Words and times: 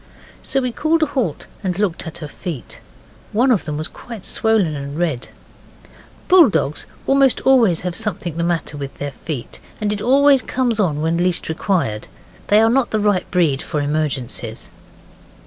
So 0.41 0.61
we 0.61 0.71
called 0.71 1.03
a 1.03 1.05
halt 1.05 1.45
and 1.63 1.77
looked 1.77 2.07
at 2.07 2.17
her 2.25 2.27
feet. 2.27 2.79
One 3.33 3.51
of 3.51 3.65
them 3.65 3.77
was 3.77 3.87
quite 3.87 4.25
swollen 4.25 4.75
and 4.75 4.97
red. 4.97 5.27
Bulldogs 6.27 6.87
almost 7.05 7.39
always 7.41 7.81
have 7.81 7.95
something 7.95 8.35
the 8.35 8.43
matter 8.43 8.77
with 8.77 8.97
their 8.97 9.11
feet, 9.11 9.59
and 9.79 9.93
it 9.93 10.01
always 10.01 10.41
comes 10.41 10.79
on 10.79 11.01
when 11.01 11.17
least 11.17 11.49
required. 11.49 12.07
They 12.47 12.61
are 12.63 12.69
not 12.71 12.89
the 12.89 12.99
right 12.99 13.29
breed 13.29 13.61
for 13.61 13.79
emergencies. 13.79 14.71